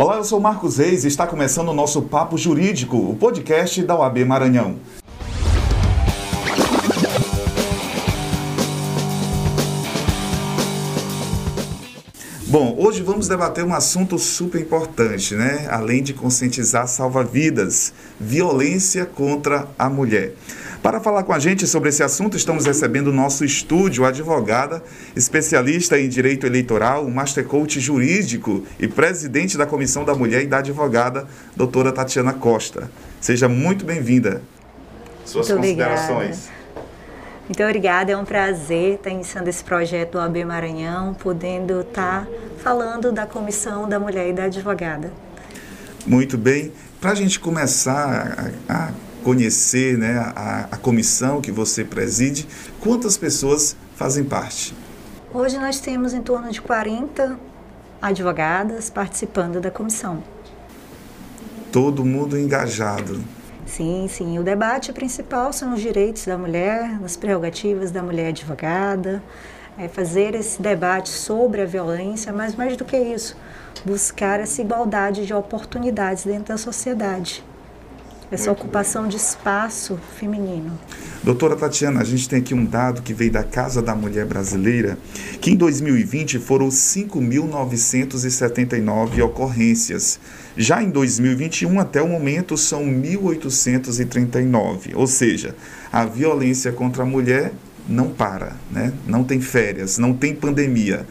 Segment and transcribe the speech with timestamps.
[0.00, 3.96] Olá, eu sou Marcos Reis e está começando o nosso Papo Jurídico, o podcast da
[3.96, 4.76] OAB Maranhão.
[12.46, 15.66] Bom, hoje vamos debater um assunto super importante, né?
[15.68, 20.32] Além de conscientizar salva-vidas, violência contra a mulher.
[20.88, 24.82] Para falar com a gente sobre esse assunto, estamos recebendo o nosso estúdio a advogada,
[25.14, 30.60] especialista em direito eleitoral, master coach jurídico e presidente da Comissão da Mulher e da
[30.60, 32.90] Advogada, doutora Tatiana Costa.
[33.20, 34.40] Seja muito bem-vinda.
[35.26, 36.48] Suas muito considerações.
[36.48, 36.88] Obrigada.
[37.46, 42.26] Muito obrigada, é um prazer estar iniciando esse projeto do AB Maranhão, podendo estar
[42.62, 45.12] falando da Comissão da Mulher e da Advogada.
[46.06, 46.72] Muito bem.
[46.98, 52.46] Para a gente começar a, a conhecer né, a, a comissão que você preside,
[52.80, 54.74] quantas pessoas fazem parte?
[55.32, 57.38] Hoje nós temos em torno de 40
[58.00, 60.22] advogadas participando da comissão.
[61.70, 63.22] Todo mundo engajado.
[63.66, 64.38] Sim, sim.
[64.38, 69.22] O debate principal são os direitos da mulher, as prerrogativas da mulher advogada,
[69.76, 73.36] é fazer esse debate sobre a violência, mas mais do que isso,
[73.84, 77.44] buscar essa igualdade de oportunidades dentro da sociedade.
[78.30, 79.10] Essa Muito ocupação bem.
[79.10, 80.78] de espaço feminino.
[81.22, 84.98] Doutora Tatiana, a gente tem aqui um dado que veio da Casa da Mulher Brasileira,
[85.40, 90.20] que em 2020 foram 5.979 ocorrências.
[90.56, 94.92] Já em 2021, até o momento, são 1.839.
[94.94, 95.54] Ou seja,
[95.90, 97.52] a violência contra a mulher
[97.88, 98.92] não para, né?
[99.06, 101.06] não tem férias, não tem pandemia.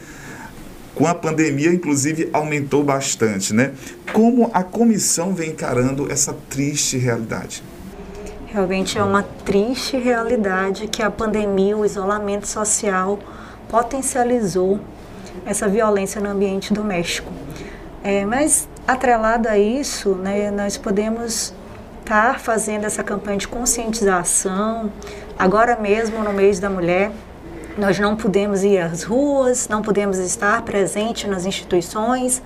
[0.97, 3.71] Com a pandemia, inclusive, aumentou bastante, né?
[4.11, 7.63] Como a comissão vem encarando essa triste realidade?
[8.47, 13.19] Realmente é uma triste realidade que a pandemia, o isolamento social
[13.69, 14.79] potencializou
[15.45, 17.31] essa violência no ambiente doméstico.
[18.03, 21.53] É, mas atrelado a isso, né, nós podemos
[21.99, 24.91] estar tá fazendo essa campanha de conscientização,
[25.37, 27.11] agora mesmo no mês da mulher,
[27.77, 32.41] nós não podemos ir às ruas, não podemos estar presente nas instituições,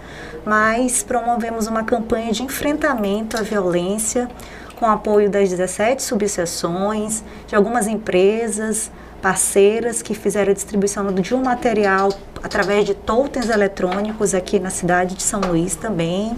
[0.46, 4.30] mas promovemos uma campanha de enfrentamento à violência
[4.76, 11.44] com apoio das 17 subseções, de algumas empresas parceiras que fizeram a distribuição de um
[11.44, 12.10] material
[12.44, 16.36] através de totens eletrônicos aqui na cidade de São Luís também,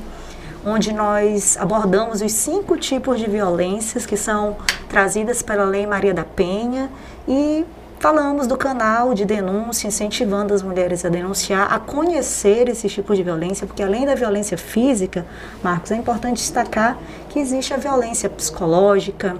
[0.65, 4.57] onde nós abordamos os cinco tipos de violências que são
[4.89, 6.89] trazidas pela Lei Maria da Penha
[7.25, 7.65] e
[8.03, 13.23] Falamos do canal de denúncia, incentivando as mulheres a denunciar, a conhecer esse tipo de
[13.23, 15.25] violência, porque além da violência física,
[15.63, 16.97] Marcos, é importante destacar
[17.29, 19.37] que existe a violência psicológica,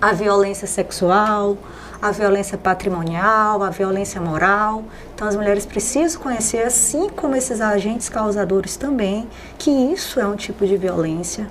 [0.00, 1.58] a violência sexual,
[2.00, 4.84] a violência patrimonial, a violência moral.
[5.12, 9.28] Então as mulheres precisam conhecer, assim como esses agentes causadores também,
[9.58, 11.48] que isso é um tipo de violência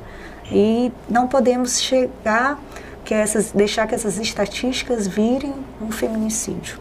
[0.50, 2.58] e não podemos chegar
[3.10, 6.78] que essas, deixar que essas estatísticas virem um feminicídio.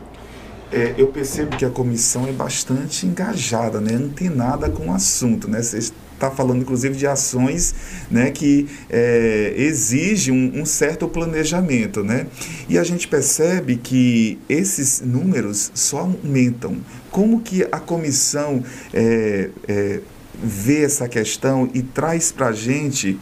[0.71, 3.95] É, eu percebo que a comissão é bastante engajada, né?
[3.95, 5.49] antenada com o assunto.
[5.49, 5.63] Né?
[5.63, 7.75] Você está falando, inclusive, de ações
[8.11, 12.05] né, que é, exigem um, um, certo planejamento.
[12.05, 12.27] Né?
[12.69, 16.77] E a gente percebe que esses números só aumentam.
[17.11, 18.63] Como que a comissão
[18.93, 20.01] é, é,
[20.43, 23.19] vê essa questão e traz para a gente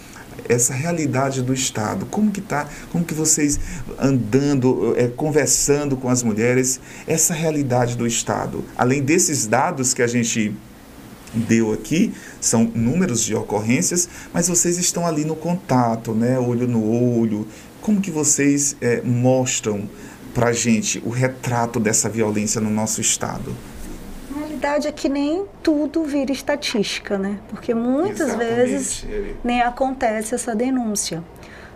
[0.49, 2.07] essa realidade do Estado.
[2.07, 2.69] Como que tá?
[2.91, 3.59] Como que vocês
[3.99, 8.65] andando, é, conversando com as mulheres, essa realidade do Estado?
[8.77, 10.55] Além desses dados que a gente
[11.35, 16.85] deu aqui, são números de ocorrências, mas vocês estão ali no contato, né, olho no
[17.19, 17.47] olho.
[17.81, 19.89] Como que vocês é, mostram
[20.35, 23.55] para gente o retrato dessa violência no nosso Estado?
[24.57, 27.39] Realidade é que nem tudo vira estatística, né?
[27.49, 28.55] Porque muitas Exatamente.
[28.55, 29.07] vezes
[29.45, 31.23] nem acontece essa denúncia.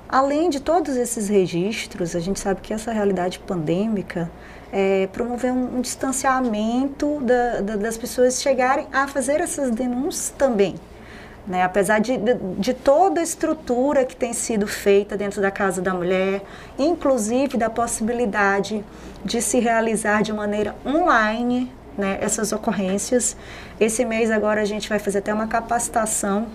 [0.08, 4.30] Além de todos esses registros, a gente sabe que essa realidade pandêmica
[4.72, 10.74] é, promoveu um, um distanciamento da, da, das pessoas chegarem a fazer essas denúncias também.
[11.46, 11.62] Né?
[11.62, 15.94] Apesar de, de, de, toda a estrutura que tem sido feita dentro da Casa da
[15.94, 16.42] Mulher,
[16.78, 18.84] inclusive da possibilidade
[19.24, 23.36] de se realizar de maneira online né, essas ocorrências.
[23.78, 26.48] Esse mês agora a gente vai fazer até uma capacitação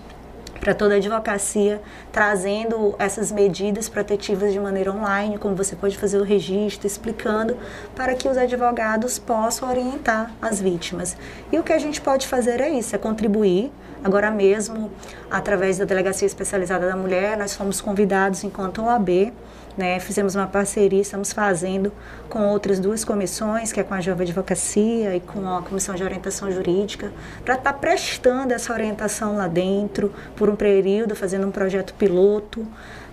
[0.59, 1.79] para toda a advocacia,
[2.11, 7.55] trazendo essas medidas protetivas de maneira online, como você pode fazer o registro, explicando,
[7.95, 11.15] para que os advogados possam orientar as vítimas.
[11.51, 13.71] E o que a gente pode fazer é isso, é contribuir.
[14.03, 14.91] Agora mesmo,
[15.29, 19.33] através da Delegacia Especializada da Mulher, nós fomos convidados, enquanto OAB,
[19.77, 19.99] né?
[19.99, 21.91] Fizemos uma parceria, estamos fazendo
[22.29, 26.03] com outras duas comissões, que é com a Jovem Advocacia e com a Comissão de
[26.03, 27.11] Orientação Jurídica,
[27.43, 32.65] para estar tá prestando essa orientação lá dentro por um período, fazendo um projeto piloto,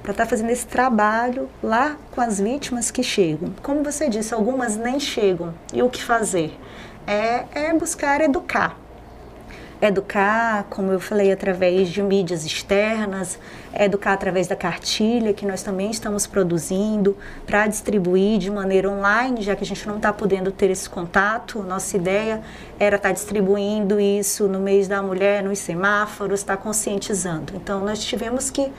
[0.02, 3.52] para estar tá fazendo esse trabalho lá com as vítimas que chegam.
[3.62, 5.54] Como você disse, algumas nem chegam.
[5.72, 6.58] E o que fazer?
[7.06, 8.81] É, é buscar educar
[9.86, 13.36] educar, como eu falei, através de mídias externas,
[13.74, 19.56] educar através da cartilha, que nós também estamos produzindo, para distribuir de maneira online, já
[19.56, 21.62] que a gente não está podendo ter esse contato.
[21.64, 22.42] Nossa ideia
[22.78, 27.54] era estar tá distribuindo isso no mês da mulher, nos semáforos, estar tá conscientizando.
[27.56, 28.70] Então, nós tivemos que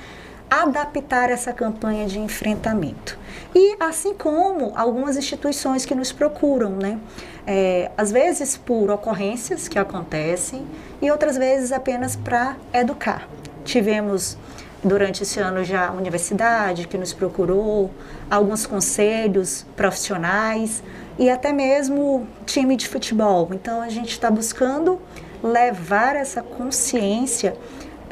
[0.49, 3.17] adaptar essa campanha de enfrentamento.
[3.55, 6.99] E assim como algumas instituições que nos procuram, né?
[7.45, 10.65] É, às vezes por ocorrências que acontecem
[11.01, 13.27] e outras vezes apenas para educar.
[13.65, 14.37] Tivemos
[14.83, 17.89] durante esse ano já a universidade que nos procurou,
[18.29, 20.83] alguns conselhos profissionais
[21.17, 23.49] e até mesmo time de futebol.
[23.51, 24.99] Então a gente está buscando
[25.41, 27.55] levar essa consciência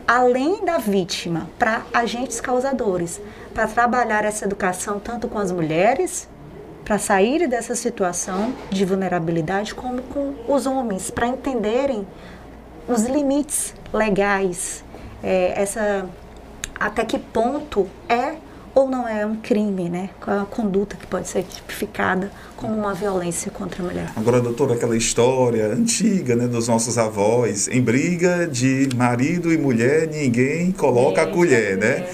[0.07, 3.21] além da vítima, para agentes causadores,
[3.53, 6.27] para trabalhar essa educação tanto com as mulheres,
[6.83, 12.07] para saírem dessa situação de vulnerabilidade, como com os homens, para entenderem
[12.87, 14.83] os limites legais,
[15.23, 16.09] é, essa
[16.79, 18.35] até que ponto é
[18.73, 20.09] ou não é um crime, né?
[20.19, 22.31] Qual é a conduta que pode ser tipificada
[22.61, 24.11] como uma violência contra a mulher.
[24.15, 30.07] Agora, doutora, aquela história antiga, né, dos nossos avós, em briga de marido e mulher,
[30.07, 32.07] ninguém coloca a colher, né?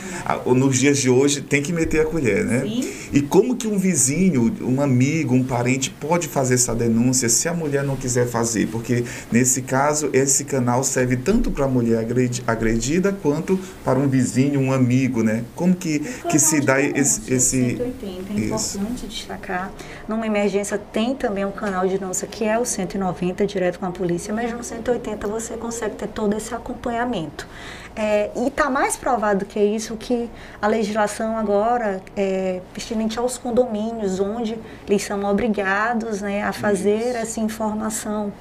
[0.45, 2.61] Nos dias de hoje tem que meter a colher, né?
[2.61, 2.93] Sim.
[3.11, 7.53] E como que um vizinho, um amigo, um parente pode fazer essa denúncia se a
[7.53, 8.67] mulher não quiser fazer?
[8.67, 12.05] Porque nesse caso, esse canal serve tanto para a mulher
[12.45, 15.43] agredida quanto para um vizinho, um amigo, né?
[15.55, 15.99] Como que,
[16.29, 17.33] que se dá esse...
[17.33, 17.77] esse...
[17.77, 19.71] 180, é importante destacar.
[20.07, 23.91] Numa emergência tem também um canal de denúncia que é o 190, direto com a
[23.91, 27.47] polícia, mas no 180 você consegue ter todo esse acompanhamento.
[27.95, 30.29] É, e está mais provado que isso que
[30.61, 34.57] a legislação agora é pertinente aos condomínios, onde
[34.87, 37.17] eles são obrigados né, a fazer isso.
[37.17, 38.31] essa informação.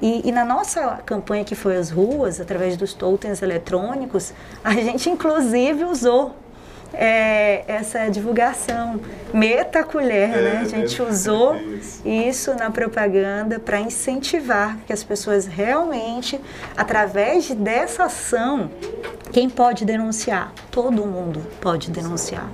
[0.00, 4.32] E, e, na nossa campanha que foi as ruas, através dos totens eletrônicos,
[4.64, 6.34] a gente inclusive usou
[6.92, 9.00] é, essa divulgação.
[9.32, 10.60] Meta a colher, é, né?
[10.62, 12.06] A gente usou isso.
[12.06, 16.40] isso na propaganda para incentivar que as pessoas realmente,
[16.76, 18.70] através dessa ação,
[19.32, 20.52] quem pode denunciar?
[20.70, 22.48] Todo mundo pode denunciar.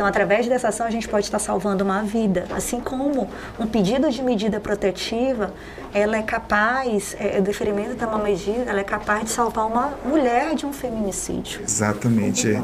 [0.00, 2.46] Então, através dessa ação, a gente pode estar salvando uma vida.
[2.56, 5.52] Assim como um pedido de medida protetiva,
[5.92, 9.92] ela é capaz, é, o deferimento de uma medida, ela é capaz de salvar uma
[10.02, 11.60] mulher de um feminicídio.
[11.62, 12.50] Exatamente.
[12.50, 12.62] É.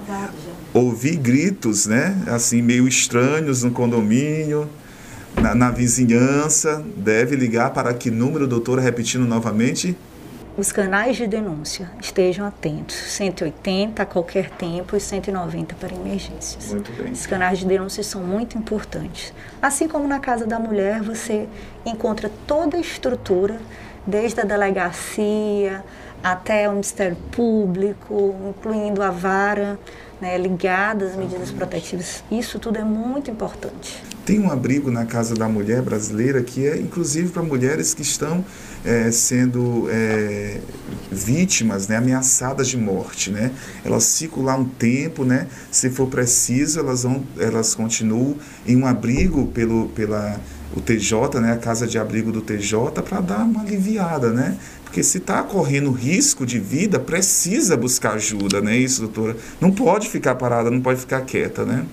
[0.72, 2.16] Ouvir gritos, né?
[2.26, 4.66] Assim, meio estranhos no condomínio.
[5.38, 9.94] Na, na, vizinhança, deve ligar para que número, doutora, repetindo novamente?
[10.56, 12.96] Os canais de denúncia estejam atentos.
[12.96, 16.72] 180 a qualquer tempo e 190 para emergências.
[16.72, 17.12] Muito bem.
[17.12, 19.34] Os canais de denúncia são muito importantes.
[19.60, 21.46] Assim como na Casa da Mulher, você
[21.84, 23.58] encontra toda a estrutura,
[24.06, 25.84] desde a delegacia
[26.22, 29.78] até o Ministério Público, incluindo a vara,
[30.20, 32.24] né, ligada às medidas protetivas.
[32.30, 34.02] Isso tudo é muito importante.
[34.26, 38.44] Tem um abrigo na Casa da Mulher brasileira que é inclusive para mulheres que estão
[38.84, 40.58] é, sendo é,
[41.12, 43.30] vítimas, né, ameaçadas de morte.
[43.30, 43.52] Né?
[43.84, 45.46] Elas ficam lá um tempo, né?
[45.70, 48.34] se for preciso, elas, vão, elas continuam
[48.66, 50.40] em um abrigo pelo, pela
[50.74, 54.58] o TJ, né, a casa de abrigo do TJ, para dar uma aliviada, né?
[54.82, 58.76] Porque se está correndo risco de vida, precisa buscar ajuda, né?
[58.76, 59.36] Isso, doutora.
[59.60, 61.86] Não pode ficar parada, não pode ficar quieta, né?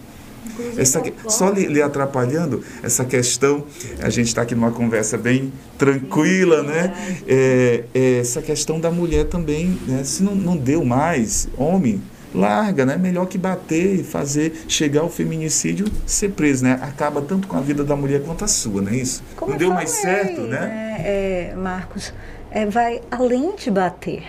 [0.77, 3.63] Essa, só lhe, lhe, atrapalhando essa questão,
[4.01, 6.93] a gente está aqui numa conversa bem tranquila, né?
[7.27, 10.03] É, é, essa questão da mulher também, né?
[10.03, 12.01] se não, não deu mais, homem,
[12.33, 12.97] larga, né?
[12.97, 16.79] Melhor que bater e fazer chegar ao feminicídio, ser preso, né?
[16.81, 19.23] Acaba tanto com a vida da mulher quanto a sua, não é isso?
[19.35, 20.95] Como não deu falei, mais certo, né?
[21.00, 22.13] É, Marcos,
[22.51, 24.23] é, vai além de bater.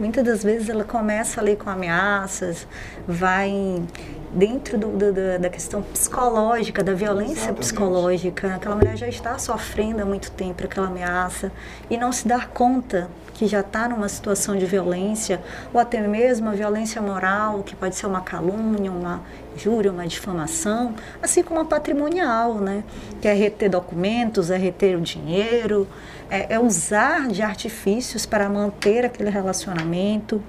[0.00, 2.66] Muitas das vezes ela começa ali com ameaças,
[3.06, 3.82] vai
[4.32, 7.60] dentro do, do, da questão psicológica, da violência Exatamente.
[7.60, 8.54] psicológica.
[8.54, 11.52] Aquela mulher já está sofrendo há muito tempo aquela ameaça
[11.90, 16.48] e não se dar conta que já está numa situação de violência, ou até mesmo
[16.48, 19.20] a violência moral, que pode ser uma calúnia, uma
[19.56, 22.84] injúria, uma difamação, assim como a patrimonial, né?
[23.20, 25.88] que é reter documentos, é reter o dinheiro,
[26.30, 30.42] é, é usar de artifícios para manter aquele relacionamento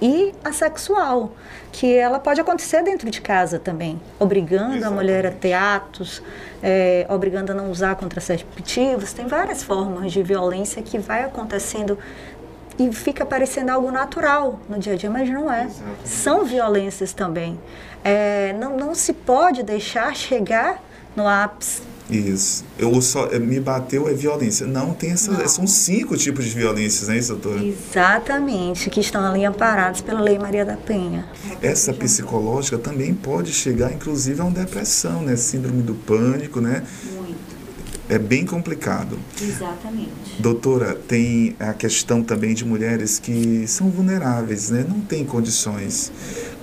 [0.00, 1.32] e a sexual,
[1.72, 4.86] que ela pode acontecer dentro de casa também, obrigando Exatamente.
[4.86, 6.22] a mulher a ter atos,
[6.62, 9.12] é, obrigando a não usar contraceptivos.
[9.12, 11.98] Tem várias formas de violência que vai acontecendo
[12.78, 15.64] e fica parecendo algo natural no dia a dia, mas não é.
[15.64, 16.08] Exatamente.
[16.08, 17.58] São violências também.
[18.04, 20.82] É, não, não se pode deixar chegar
[21.14, 22.64] no ápice isso.
[22.78, 24.66] Eu só eh, me bateu é violência.
[24.66, 25.32] Não tem essa.
[25.32, 25.48] Não.
[25.48, 27.62] São cinco tipos de violências, né, doutora?
[27.62, 31.26] Exatamente, que estão ali amparados pela Lei Maria da Penha.
[31.60, 35.36] Essa psicológica também pode chegar, inclusive, a uma depressão, né?
[35.36, 36.84] Síndrome do pânico, né?
[37.16, 37.56] Muito.
[38.08, 39.18] É bem complicado.
[39.42, 40.12] Exatamente.
[40.38, 44.86] Doutora, tem a questão também de mulheres que são vulneráveis, né?
[44.88, 46.12] Não têm condições.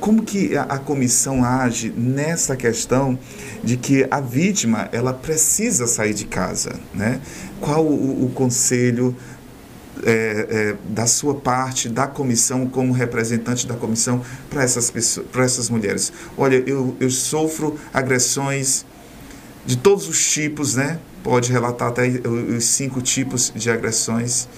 [0.04, 3.18] Como que a, a comissão age nessa questão
[3.64, 7.22] de que a vítima ela precisa sair de casa, né?
[7.62, 9.16] Qual o, o conselho
[10.04, 15.70] é, é, da sua parte, da comissão, como representante da comissão, para essas pessoas, essas
[15.70, 16.12] mulheres?
[16.38, 18.86] Olha, eu, eu sofro agressões
[19.66, 21.00] de todos os tipos, né?
[21.24, 24.50] Pode relatar até os cinco tipos de agressões.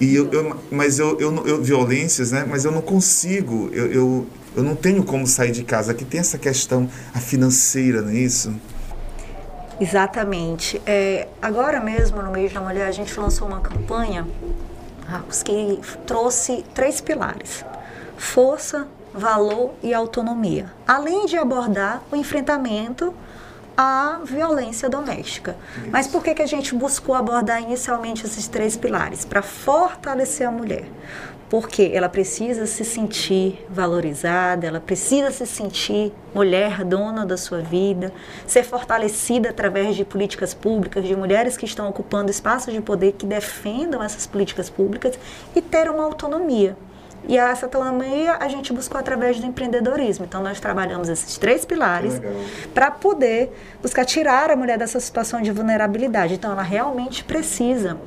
[0.00, 2.46] E eu, eu mas eu, eu, eu, violências, né?
[2.48, 4.26] Mas eu não consigo, eu, eu,
[4.56, 5.92] eu não tenho como sair de casa.
[5.92, 8.54] Aqui tem essa questão a financeira, não é isso?
[9.78, 10.80] Exatamente.
[10.86, 14.26] É, agora mesmo, no mês da mulher, a gente lançou uma campanha
[15.44, 17.64] que trouxe três pilares:
[18.16, 20.72] força, valor e autonomia.
[20.86, 23.14] Além de abordar o enfrentamento
[23.82, 25.56] à violência doméstica.
[25.78, 25.88] Isso.
[25.90, 29.24] Mas por que, que a gente buscou abordar inicialmente esses três pilares?
[29.24, 30.84] Para fortalecer a mulher
[31.48, 38.12] porque ela precisa se sentir valorizada, ela precisa se sentir mulher dona da sua vida,
[38.46, 43.26] ser fortalecida através de políticas públicas, de mulheres que estão ocupando espaços de poder que
[43.26, 45.18] defendam essas políticas públicas
[45.52, 46.76] e ter uma autonomia.
[47.28, 50.24] E essa autonomia a gente buscou através do empreendedorismo.
[50.24, 52.20] Então, nós trabalhamos esses três pilares
[52.74, 56.34] para poder buscar tirar a mulher dessa situação de vulnerabilidade.
[56.34, 57.98] Então, ela realmente precisa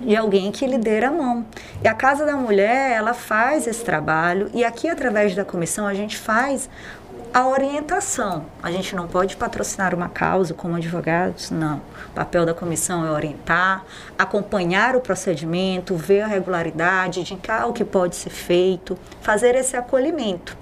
[0.00, 1.46] de alguém que lhe dê a mão.
[1.82, 5.94] E a Casa da Mulher, ela faz esse trabalho e aqui através da comissão a
[5.94, 6.68] gente faz
[7.32, 8.46] a orientação.
[8.62, 11.78] A gente não pode patrocinar uma causa como advogados, não.
[12.10, 13.84] O papel da comissão é orientar,
[14.18, 20.56] acompanhar o procedimento, ver a regularidade, indicar o que pode ser feito, fazer esse acolhimento.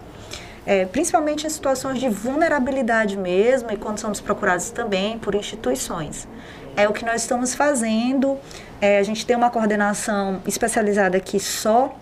[0.66, 6.28] É, principalmente em situações de vulnerabilidade mesmo e quando somos procurados também por instituições.
[6.76, 8.38] É o que nós estamos fazendo
[8.80, 11.94] é, a gente tem uma coordenação especializada aqui só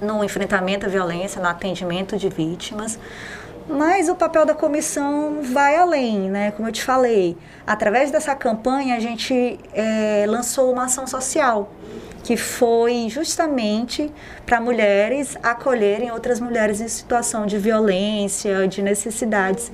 [0.00, 2.98] no enfrentamento à violência, no atendimento de vítimas.
[3.70, 6.50] Mas o papel da comissão vai além, né?
[6.50, 11.70] Como eu te falei, através dessa campanha a gente é, lançou uma ação social
[12.22, 14.12] que foi justamente
[14.44, 19.72] para mulheres acolherem outras mulheres em situação de violência, de necessidades.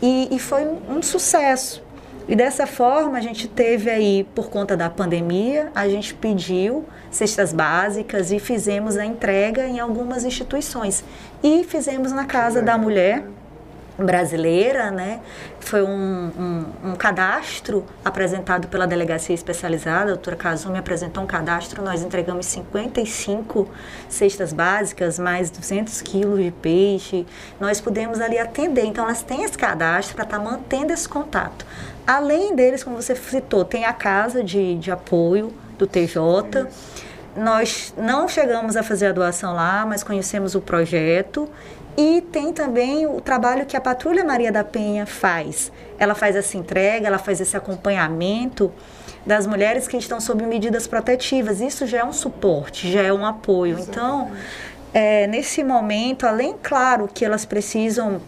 [0.00, 1.82] E, e foi um sucesso.
[2.28, 7.54] E dessa forma, a gente teve aí, por conta da pandemia, a gente pediu cestas
[7.54, 11.02] básicas e fizemos a entrega em algumas instituições.
[11.42, 13.24] E fizemos na Casa da Mulher
[13.98, 15.20] brasileira, né?
[15.58, 21.82] Foi um, um, um, cadastro apresentado pela delegacia especializada, a doutora Kazumi apresentou um cadastro,
[21.82, 23.68] nós entregamos 55
[24.08, 27.26] cestas básicas, mais 200 quilos de peixe,
[27.60, 31.66] nós pudemos ali atender, então elas têm esse cadastro para estar tá mantendo esse contato.
[32.06, 36.66] Além deles, como você citou, tem a casa de, de apoio do TJ.
[37.36, 41.48] Nós não chegamos a fazer a doação lá, mas conhecemos o projeto.
[41.98, 45.72] E tem também o trabalho que a Patrulha Maria da Penha faz.
[45.98, 48.72] Ela faz essa entrega, ela faz esse acompanhamento
[49.26, 51.60] das mulheres que estão sob medidas protetivas.
[51.60, 53.80] Isso já é um suporte, já é um apoio.
[53.80, 54.30] Então,
[54.94, 58.20] é, nesse momento, além, claro, que elas precisam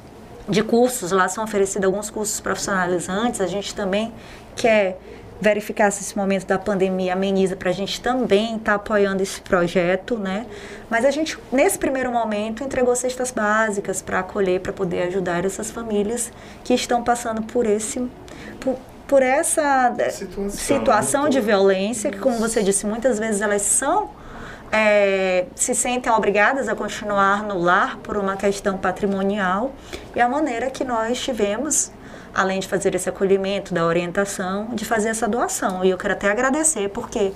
[0.49, 4.12] de cursos, lá são oferecidos alguns cursos profissionalizantes, a gente também
[4.57, 4.99] quer
[5.41, 9.41] verificar se esse momento da pandemia ameniza para a gente também estar tá apoiando esse
[9.41, 10.47] projeto, né?
[10.89, 15.71] Mas a gente, nesse primeiro momento, entregou cestas básicas para acolher, para poder ajudar essas
[15.71, 16.31] famílias
[16.63, 18.07] que estão passando por esse,
[18.61, 18.77] por,
[19.09, 24.11] por essa situação, situação de violência, que, como você disse, muitas vezes elas são
[24.73, 29.73] é, se sentem obrigadas a continuar no lar por uma questão patrimonial
[30.15, 31.91] e a maneira que nós tivemos,
[32.35, 35.85] além de fazer esse acolhimento, da orientação, de fazer essa doação.
[35.85, 37.33] E eu quero até agradecer porque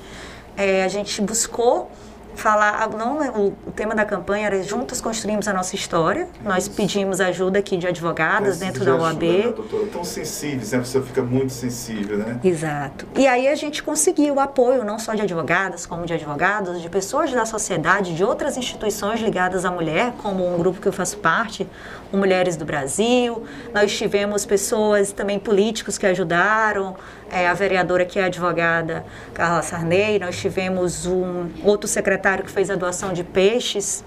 [0.56, 1.90] é, a gente buscou
[2.36, 6.28] falar, não, o, o, tema da campanha era juntos construímos a nossa história.
[6.42, 9.22] Nós pedimos ajuda aqui de advogadas dentro da OAB.
[9.22, 9.86] Ajuda, né, doutora?
[9.86, 10.78] Tão sensíveis, né?
[10.78, 12.40] A pessoa fica muito sensível, né?
[12.42, 13.06] Exato.
[13.16, 16.88] E aí a gente conseguiu o apoio não só de advogadas, como de advogados, de
[16.88, 21.16] pessoas da sociedade, de outras instituições ligadas à mulher, como um grupo que eu faço
[21.18, 21.68] parte,
[22.14, 23.44] o Mulheres do Brasil.
[23.72, 26.96] Nós tivemos pessoas também políticos que ajudaram,
[27.30, 29.04] é, a vereadora que é advogada,
[29.34, 34.04] Carla Sarney, nós tivemos um outro secretário que fez a doação de peixes,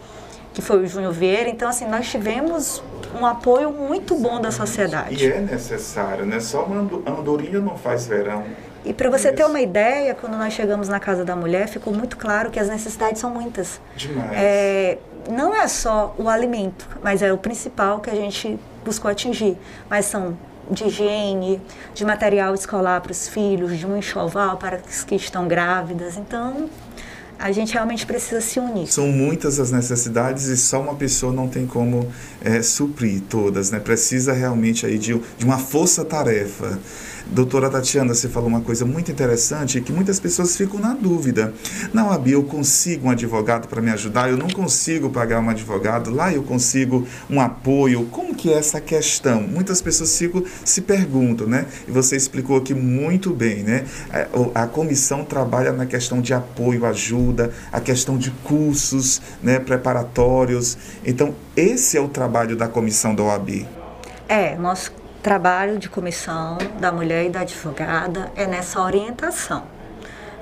[0.53, 1.49] que foi o Júnior Vieira.
[1.49, 2.81] Então, assim, nós tivemos
[3.19, 5.23] um apoio muito bom da sociedade.
[5.23, 6.39] E é necessário, né?
[6.39, 8.45] Só uma andorinha não faz verão.
[8.87, 12.15] E para você ter uma ideia, quando nós chegamos na Casa da Mulher, ficou muito
[12.15, 13.81] claro que as necessidades são muitas.
[13.97, 14.31] Demais.
[14.33, 14.97] É,
[15.29, 19.57] não é só o alimento, mas é o principal que a gente buscou atingir.
[19.89, 20.37] Mas são
[20.71, 21.61] de higiene,
[21.93, 26.17] de material escolar para os filhos, de um enxoval para as que estão grávidas.
[26.17, 26.69] Então,
[27.39, 28.87] a gente realmente precisa se unir.
[28.87, 32.07] São muitas as necessidades e só uma pessoa não tem como
[32.41, 33.79] é, suprir todas, né?
[33.79, 36.79] Precisa realmente aí de, de uma força-tarefa.
[37.29, 41.53] Doutora Tatiana, você falou uma coisa muito interessante que muitas pessoas ficam na dúvida.
[41.93, 46.09] Na OAB eu consigo um advogado para me ajudar, eu não consigo pagar um advogado,
[46.09, 48.05] lá eu consigo um apoio.
[48.05, 49.41] Como que é essa questão?
[49.41, 51.65] Muitas pessoas ficam, se perguntam, né?
[51.87, 53.85] E você explicou aqui muito bem, né?
[54.53, 57.26] A, a comissão trabalha na questão de apoio, ajuda,
[57.71, 60.77] a questão de cursos né, preparatórios.
[61.05, 63.65] Então, esse é o trabalho da comissão da OAB.
[64.29, 64.91] É, nós
[65.21, 69.63] trabalho de comissão da mulher e da advogada é nessa orientação.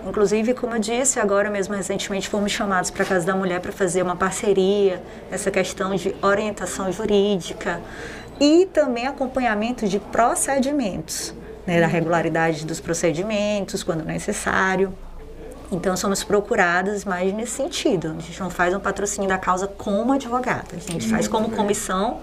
[0.08, 3.72] Inclusive, como eu disse, agora mesmo recentemente fomos chamados para a Casa da Mulher para
[3.72, 5.02] fazer uma parceria
[5.32, 7.82] nessa questão de orientação jurídica
[8.40, 11.34] e também acompanhamento de procedimentos,
[11.66, 14.94] né, da regularidade dos procedimentos, quando necessário.
[15.72, 18.16] Então, somos procuradas mais nesse sentido.
[18.18, 22.22] A gente não faz um patrocínio da causa como advogada, a gente faz como comissão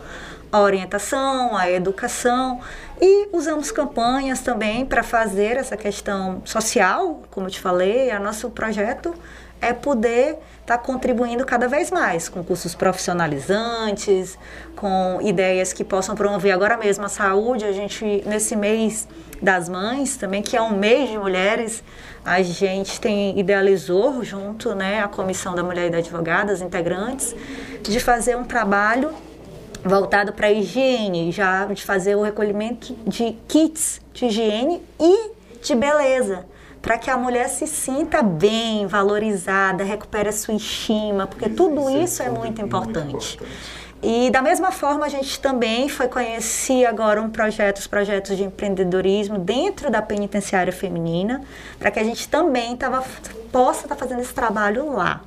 [0.53, 2.61] a orientação, a educação.
[3.01, 8.51] E usamos campanhas também para fazer essa questão social, como eu te falei, a nosso
[8.51, 9.15] projeto
[9.63, 14.37] é poder estar tá contribuindo cada vez mais com cursos profissionalizantes,
[14.77, 17.65] com ideias que possam promover agora mesmo a saúde.
[17.65, 19.09] A gente, nesse mês
[19.41, 21.83] das mães também, que é um mês de mulheres,
[22.25, 27.35] a gente tem idealizou junto né, a Comissão da Mulher e da Advogada, as integrantes,
[27.83, 29.11] de fazer um trabalho
[29.85, 35.75] voltado para a higiene, já de fazer o recolhimento de kits de higiene e de
[35.75, 36.45] beleza,
[36.83, 42.23] para que a mulher se sinta bem, valorizada, recupere a sua estima, porque tudo isso
[42.23, 43.39] é muito importante.
[44.03, 48.43] E da mesma forma a gente também foi conhecer agora um projeto, os projetos de
[48.43, 51.41] empreendedorismo dentro da penitenciária feminina,
[51.79, 53.05] para que a gente também tava,
[53.53, 55.23] possa estar tá fazendo esse trabalho lá.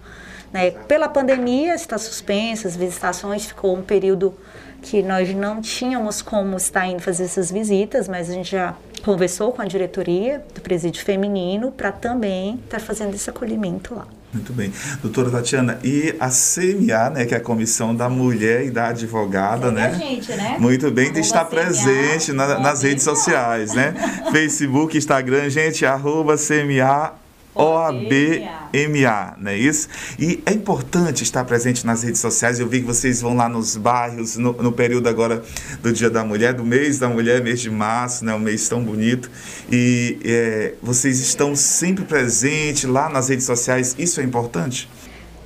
[0.52, 0.72] Né?
[0.72, 4.38] Pela pandemia está suspensa, as visitações ficou um período
[4.82, 9.52] que nós não tínhamos como estar indo fazer essas visitas, mas a gente já conversou
[9.52, 14.08] com a diretoria do presídio feminino para também estar tá fazendo esse acolhimento lá.
[14.34, 14.74] Muito bem.
[15.02, 19.72] Doutora Tatiana, e a CMA, né, que é a Comissão da Mulher e da Advogada,
[19.72, 19.94] né?
[19.94, 20.58] Gente, né?
[20.60, 23.94] Muito bem, de estar presente na, nas redes sociais, né?
[24.34, 27.14] Facebook, Instagram, gente, arroba CMA
[27.56, 29.88] OABMA, não é isso?
[30.20, 32.60] E é importante estar presente nas redes sociais.
[32.60, 35.42] Eu vi que vocês vão lá nos bairros, no, no, período agora
[35.82, 38.34] do Dia da Mulher, do mês da mulher, mês de março, né?
[38.34, 39.32] Um mês tão bonito.
[39.72, 43.96] E é, vocês estão sempre presentes lá nas redes sociais.
[43.98, 44.90] Isso é importante?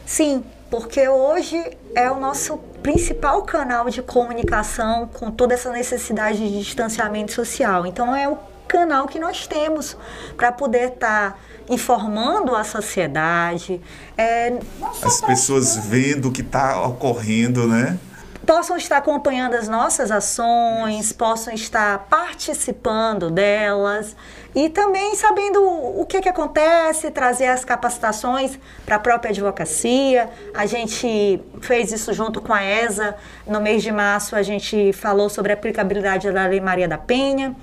[0.05, 6.59] Sim, porque hoje é o nosso principal canal de comunicação com toda essa necessidade de
[6.59, 7.85] distanciamento social.
[7.85, 8.37] Então é o
[8.69, 9.97] canal que nós temos
[10.37, 13.81] para poder estar tá informando a sociedade.
[14.17, 14.57] É,
[15.01, 17.97] As pessoas vendo o que está ocorrendo, né?
[18.45, 24.15] Possam estar acompanhando as nossas ações, possam estar participando delas
[24.55, 30.29] e também sabendo o que, que acontece, trazer as capacitações para a própria advocacia.
[30.55, 33.15] A gente fez isso junto com a ESA.
[33.45, 37.55] No mês de março, a gente falou sobre a aplicabilidade da Lei Maria da Penha.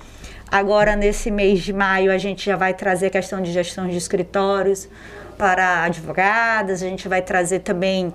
[0.49, 3.97] Agora, nesse mês de maio, a gente já vai trazer a questão de gestão de
[3.97, 4.87] escritórios
[5.37, 8.13] para advogadas, a gente vai trazer também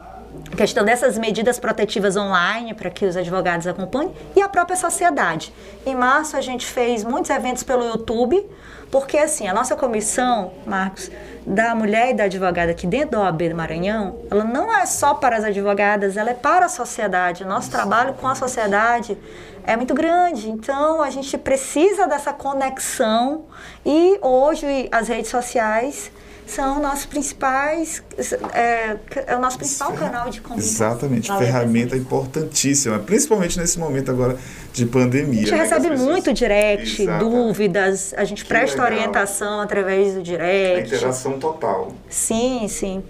[0.51, 5.53] a questão dessas medidas protetivas online para que os advogados acompanhem e a própria sociedade.
[5.85, 8.45] Em março, a gente fez muitos eventos pelo YouTube,
[8.91, 11.11] porque assim, a nossa comissão, Marcos,
[11.47, 15.15] da mulher e da advogada aqui dentro do OAB do Maranhão, ela não é só
[15.15, 17.45] para as advogadas, ela é para a sociedade.
[17.45, 19.19] Nosso trabalho com a sociedade
[19.67, 20.51] é muito grande.
[20.51, 23.45] Então, a gente precisa dessa conexão
[23.85, 26.11] e hoje as redes sociais
[26.47, 28.03] são nossos principais
[28.53, 28.97] é,
[29.27, 30.89] é o nosso principal canal de comunicação.
[30.89, 34.37] Exatamente, ferramenta importantíssima, principalmente nesse momento agora
[34.73, 35.43] de pandemia.
[35.43, 36.09] A gente né, recebe pessoas...
[36.09, 37.31] muito direct, Exatamente.
[37.31, 38.99] dúvidas, a gente que presta legal.
[38.99, 40.93] orientação através do direct.
[40.93, 41.93] A interação total.
[42.09, 43.03] Sim, sim.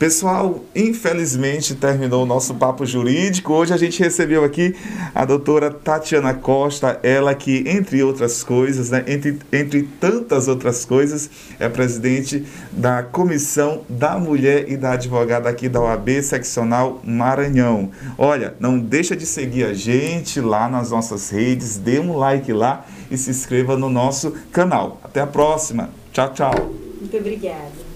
[0.00, 3.52] Pessoal, infelizmente terminou o nosso papo jurídico.
[3.52, 4.74] Hoje a gente recebeu aqui
[5.14, 11.28] a doutora Tatiana Costa, ela que, entre outras coisas, né, entre, entre tantas outras coisas,
[11.58, 17.90] é presidente da Comissão da Mulher e da Advogada aqui da OAB Seccional Maranhão.
[18.16, 22.86] Olha, não deixa de seguir a gente lá nas nossas redes, dê um like lá
[23.10, 24.98] e se inscreva no nosso canal.
[25.04, 25.90] Até a próxima.
[26.10, 26.54] Tchau, tchau.
[26.98, 27.89] Muito obrigada.